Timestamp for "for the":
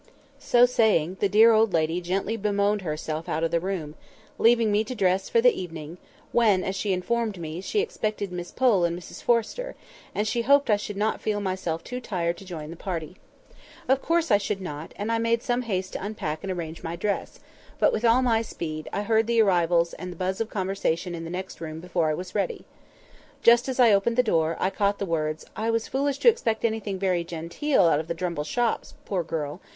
5.29-5.53